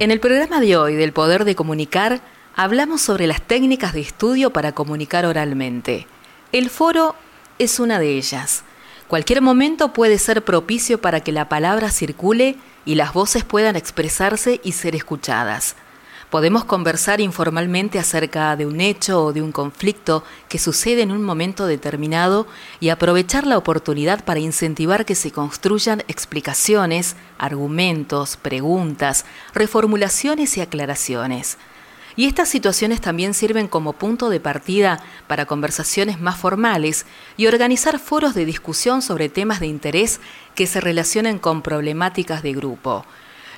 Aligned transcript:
En 0.00 0.10
el 0.10 0.18
programa 0.18 0.60
de 0.60 0.78
hoy 0.78 0.94
del 0.94 1.12
Poder 1.12 1.44
de 1.44 1.54
Comunicar 1.54 2.22
hablamos 2.56 3.02
sobre 3.02 3.26
las 3.26 3.42
técnicas 3.42 3.92
de 3.92 4.00
estudio 4.00 4.50
para 4.50 4.72
comunicar 4.72 5.26
oralmente. 5.26 6.06
El 6.52 6.70
foro 6.70 7.14
es 7.58 7.78
una 7.78 7.98
de 7.98 8.16
ellas. 8.16 8.64
Cualquier 9.08 9.42
momento 9.42 9.92
puede 9.92 10.16
ser 10.16 10.42
propicio 10.42 11.02
para 11.02 11.20
que 11.20 11.32
la 11.32 11.50
palabra 11.50 11.90
circule 11.90 12.56
y 12.86 12.94
las 12.94 13.12
voces 13.12 13.44
puedan 13.44 13.76
expresarse 13.76 14.58
y 14.64 14.72
ser 14.72 14.96
escuchadas. 14.96 15.76
Podemos 16.30 16.64
conversar 16.64 17.20
informalmente 17.20 17.98
acerca 17.98 18.54
de 18.54 18.64
un 18.64 18.80
hecho 18.80 19.24
o 19.24 19.32
de 19.32 19.42
un 19.42 19.50
conflicto 19.50 20.22
que 20.48 20.60
sucede 20.60 21.02
en 21.02 21.10
un 21.10 21.24
momento 21.24 21.66
determinado 21.66 22.46
y 22.78 22.90
aprovechar 22.90 23.48
la 23.48 23.58
oportunidad 23.58 24.24
para 24.24 24.38
incentivar 24.38 25.04
que 25.04 25.16
se 25.16 25.32
construyan 25.32 26.04
explicaciones, 26.06 27.16
argumentos, 27.36 28.36
preguntas, 28.36 29.24
reformulaciones 29.54 30.56
y 30.56 30.60
aclaraciones. 30.60 31.58
Y 32.14 32.26
estas 32.26 32.48
situaciones 32.48 33.00
también 33.00 33.34
sirven 33.34 33.66
como 33.66 33.92
punto 33.92 34.30
de 34.30 34.38
partida 34.38 35.02
para 35.26 35.46
conversaciones 35.46 36.20
más 36.20 36.36
formales 36.36 37.06
y 37.36 37.48
organizar 37.48 37.98
foros 37.98 38.34
de 38.34 38.44
discusión 38.44 39.02
sobre 39.02 39.30
temas 39.30 39.58
de 39.58 39.66
interés 39.66 40.20
que 40.54 40.68
se 40.68 40.80
relacionen 40.80 41.40
con 41.40 41.62
problemáticas 41.62 42.44
de 42.44 42.52
grupo. 42.52 43.04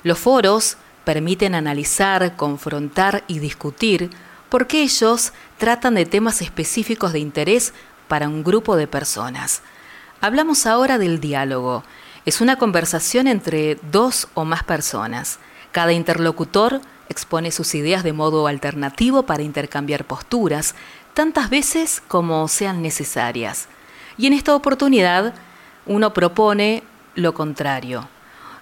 Los 0.01 0.17
foros 0.17 0.77
permiten 1.03 1.55
analizar, 1.55 2.35
confrontar 2.35 3.23
y 3.27 3.39
discutir 3.39 4.09
porque 4.49 4.83
ellos 4.83 5.33
tratan 5.57 5.95
de 5.95 6.05
temas 6.05 6.41
específicos 6.41 7.13
de 7.13 7.19
interés 7.19 7.73
para 8.07 8.27
un 8.27 8.43
grupo 8.43 8.75
de 8.75 8.87
personas. 8.87 9.61
Hablamos 10.21 10.65
ahora 10.65 10.97
del 10.97 11.19
diálogo. 11.19 11.83
Es 12.25 12.39
una 12.39 12.57
conversación 12.57 13.27
entre 13.27 13.79
dos 13.91 14.27
o 14.35 14.45
más 14.45 14.63
personas. 14.63 15.39
Cada 15.71 15.91
interlocutor 15.91 16.81
expone 17.09 17.51
sus 17.51 17.75
ideas 17.75 18.03
de 18.03 18.13
modo 18.13 18.47
alternativo 18.47 19.23
para 19.23 19.43
intercambiar 19.43 20.05
posturas, 20.05 20.75
tantas 21.13 21.49
veces 21.49 22.01
como 22.07 22.47
sean 22.47 22.81
necesarias. 22.81 23.67
Y 24.17 24.27
en 24.27 24.33
esta 24.33 24.55
oportunidad 24.55 25.33
uno 25.85 26.13
propone 26.13 26.83
lo 27.15 27.33
contrario, 27.33 28.07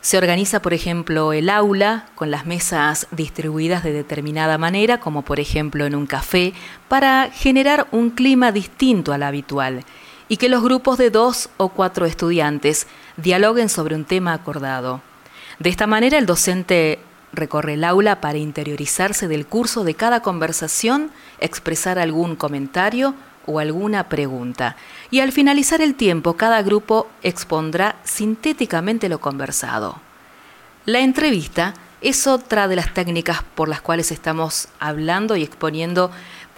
se 0.01 0.17
organiza, 0.17 0.61
por 0.61 0.73
ejemplo, 0.73 1.31
el 1.31 1.49
aula 1.49 2.07
con 2.15 2.31
las 2.31 2.47
mesas 2.47 3.07
distribuidas 3.11 3.83
de 3.83 3.93
determinada 3.93 4.57
manera, 4.57 4.99
como 4.99 5.21
por 5.21 5.39
ejemplo 5.39 5.85
en 5.85 5.95
un 5.95 6.07
café, 6.07 6.53
para 6.87 7.29
generar 7.31 7.87
un 7.91 8.09
clima 8.09 8.51
distinto 8.51 9.13
al 9.13 9.23
habitual 9.23 9.85
y 10.27 10.37
que 10.37 10.49
los 10.49 10.63
grupos 10.63 10.97
de 10.97 11.11
dos 11.11 11.49
o 11.57 11.69
cuatro 11.69 12.05
estudiantes 12.05 12.87
dialoguen 13.17 13.69
sobre 13.69 13.95
un 13.95 14.05
tema 14.05 14.33
acordado. 14.33 15.01
De 15.59 15.69
esta 15.69 15.87
manera 15.87 16.17
el 16.17 16.25
docente 16.25 16.99
recorre 17.33 17.73
el 17.73 17.83
aula 17.83 18.21
para 18.21 18.39
interiorizarse 18.39 19.27
del 19.27 19.45
curso 19.45 19.83
de 19.83 19.93
cada 19.93 20.21
conversación, 20.21 21.11
expresar 21.39 21.99
algún 21.99 22.35
comentario 22.35 23.13
o 23.45 23.59
alguna 23.59 24.09
pregunta. 24.09 24.75
Y 25.09 25.19
al 25.19 25.31
finalizar 25.31 25.81
el 25.81 25.95
tiempo, 25.95 26.33
cada 26.33 26.61
grupo 26.61 27.07
expondrá 27.23 27.95
sintéticamente 28.03 29.09
lo 29.09 29.19
conversado. 29.19 29.99
La 30.85 30.99
entrevista 30.99 31.73
es 32.01 32.25
otra 32.27 32.67
de 32.67 32.75
las 32.75 32.93
técnicas 32.93 33.43
por 33.55 33.69
las 33.69 33.81
cuales 33.81 34.11
estamos 34.11 34.67
hablando 34.79 35.35
y 35.35 35.43
exponiendo 35.43 36.11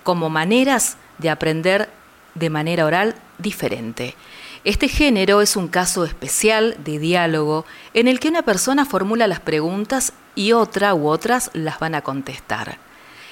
como 0.04 0.30
maneras 0.30 0.98
de 1.18 1.30
aprender 1.30 1.90
de 2.36 2.50
manera 2.50 2.86
oral 2.86 3.16
diferente. 3.38 4.16
Este 4.64 4.88
género 4.88 5.42
es 5.42 5.58
un 5.58 5.68
caso 5.68 6.06
especial 6.06 6.78
de 6.84 6.98
diálogo 6.98 7.66
en 7.94 8.08
el 8.08 8.22
que 8.22 8.30
una 8.30 8.44
persona 8.44 8.86
formula 8.86 9.28
las 9.28 9.42
preguntas 9.42 10.14
y 10.36 10.54
otra 10.54 10.94
u 10.96 11.08
otras 11.08 11.52
las 11.54 11.80
van 11.80 11.96
a 11.96 12.02
contestar. 12.02 12.78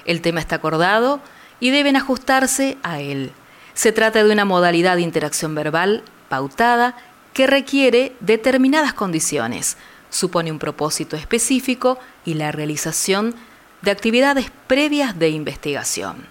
El 0.05 0.21
tema 0.21 0.41
está 0.41 0.57
acordado 0.57 1.21
y 1.61 1.69
deben 1.69 1.95
ajustarse 1.95 2.77
a 2.83 2.99
él. 2.99 3.31
Se 3.73 3.91
trata 3.91 4.23
de 4.23 4.31
una 4.31 4.45
modalidad 4.45 4.95
de 4.95 5.01
interacción 5.01 5.55
verbal 5.55 6.03
pautada 6.29 6.95
que 7.33 7.47
requiere 7.47 8.15
determinadas 8.19 8.93
condiciones, 8.93 9.77
supone 10.09 10.51
un 10.51 10.59
propósito 10.59 11.15
específico 11.15 11.97
y 12.25 12.33
la 12.33 12.51
realización 12.51 13.33
de 13.81 13.91
actividades 13.91 14.51
previas 14.67 15.17
de 15.17 15.29
investigación. 15.29 16.25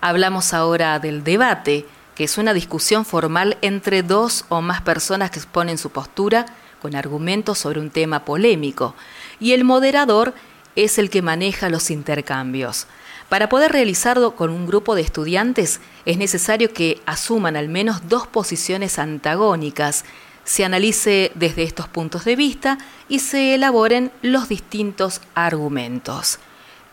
Hablamos 0.00 0.52
ahora 0.52 0.98
del 0.98 1.22
debate, 1.22 1.86
que 2.14 2.24
es 2.24 2.36
una 2.38 2.52
discusión 2.52 3.04
formal 3.04 3.56
entre 3.62 4.02
dos 4.02 4.44
o 4.48 4.60
más 4.60 4.82
personas 4.82 5.30
que 5.30 5.38
exponen 5.38 5.78
su 5.78 5.90
postura 5.90 6.46
con 6.82 6.96
argumentos 6.96 7.58
sobre 7.58 7.80
un 7.80 7.90
tema 7.90 8.24
polémico, 8.24 8.96
y 9.38 9.52
el 9.52 9.62
moderador 9.62 10.34
es 10.76 10.98
el 10.98 11.10
que 11.10 11.22
maneja 11.22 11.68
los 11.68 11.90
intercambios. 11.90 12.86
Para 13.28 13.48
poder 13.48 13.72
realizarlo 13.72 14.36
con 14.36 14.50
un 14.50 14.66
grupo 14.66 14.94
de 14.94 15.02
estudiantes 15.02 15.80
es 16.04 16.18
necesario 16.18 16.72
que 16.72 17.00
asuman 17.06 17.56
al 17.56 17.68
menos 17.68 18.08
dos 18.08 18.26
posiciones 18.26 18.98
antagónicas, 18.98 20.04
se 20.44 20.64
analice 20.64 21.32
desde 21.34 21.62
estos 21.62 21.88
puntos 21.88 22.24
de 22.24 22.36
vista 22.36 22.78
y 23.08 23.20
se 23.20 23.54
elaboren 23.54 24.10
los 24.22 24.48
distintos 24.48 25.20
argumentos. 25.34 26.38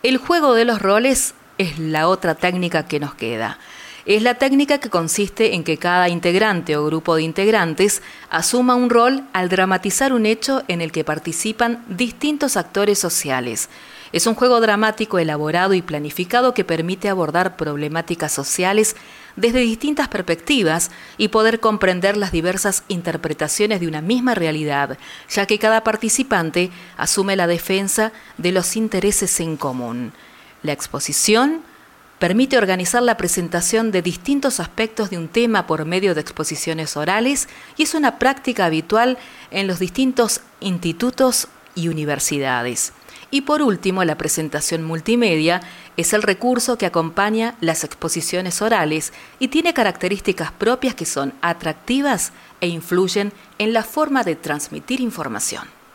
El 0.04 0.18
juego 0.18 0.54
de 0.54 0.66
los 0.66 0.82
roles 0.82 1.34
es 1.58 1.78
la 1.78 2.08
otra 2.08 2.36
técnica 2.36 2.88
que 2.88 3.00
nos 3.00 3.16
queda. 3.16 3.60
Es 4.06 4.22
la 4.24 4.36
técnica 4.36 4.80
que 4.80 4.90
consiste 4.90 5.56
en 5.56 5.64
que 5.64 5.78
cada 5.78 6.10
integrante 6.10 6.78
o 6.78 6.86
grupo 6.86 7.16
de 7.16 7.24
integrantes 7.24 8.02
asuma 8.30 8.76
un 8.76 8.90
rol 8.90 9.24
al 9.34 9.50
dramatizar 9.50 10.14
un 10.14 10.26
hecho 10.26 10.64
en 10.68 10.82
el 10.82 10.92
que 10.92 11.04
participan 11.04 11.84
distintos 11.88 12.58
actores 12.58 13.00
sociales 13.00 13.70
es 14.12 14.26
un 14.26 14.36
juego 14.36 14.60
dramático 14.60 15.20
elaborado 15.20 15.74
y 15.74 15.82
planificado 15.82 16.54
que 16.54 16.64
permite 16.64 17.10
abordar 17.10 17.58
problemáticas 17.58 18.32
sociales 18.32 18.96
desde 19.36 19.60
distintas 19.60 20.08
perspectivas 20.08 20.90
y 21.18 21.28
poder 21.28 21.60
comprender 21.60 22.18
las 22.18 22.32
diversas 22.32 22.84
interpretaciones 22.88 23.80
de 23.80 23.88
una 23.88 24.02
misma 24.02 24.34
realidad, 24.36 24.98
ya 25.30 25.46
que 25.46 25.60
cada 25.60 25.84
participante 25.84 26.72
asume 26.98 27.36
la 27.36 27.48
defensa 27.48 28.12
de 28.38 28.52
los 28.52 28.76
intereses 28.76 29.40
en 29.40 29.58
común. 29.58 30.14
La 30.64 30.74
exposición 30.74 31.62
permite 32.20 32.58
organizar 32.58 33.02
la 33.02 33.18
presentación 33.18 33.92
de 33.92 34.02
distintos 34.02 34.60
aspectos 34.60 35.10
de 35.10 35.18
un 35.18 35.30
tema 35.30 35.66
por 35.66 35.86
medio 35.86 36.14
de 36.14 36.22
exposiciones 36.22 36.98
orales 36.98 37.48
y 37.78 37.84
es 37.84 37.94
una 37.94 38.20
práctica 38.20 38.66
habitual 38.66 39.18
en 39.52 39.68
los 39.68 39.80
distintos 39.80 40.42
institutos 40.60 41.48
y 41.76 41.88
universidades. 41.88 42.94
Y 43.32 43.42
por 43.42 43.62
último, 43.62 44.04
la 44.04 44.18
presentación 44.18 44.84
multimedia 44.84 45.62
es 45.98 46.14
el 46.14 46.24
recurso 46.24 46.78
que 46.78 46.86
acompaña 46.86 47.56
las 47.62 47.84
exposiciones 47.84 48.62
orales 48.62 49.14
y 49.40 49.50
tiene 49.50 49.74
características 49.74 50.52
propias 50.52 50.96
que 50.96 51.06
son 51.06 51.34
atractivas 51.42 52.34
e 52.60 52.68
influyen 52.68 53.32
en 53.60 53.72
la 53.72 53.84
forma 53.84 54.24
de 54.24 54.36
transmitir 54.36 55.00
información. 55.00 55.79